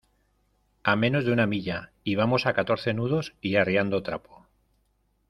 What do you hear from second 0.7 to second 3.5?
a menos de una milla. y vamos a catorce nudos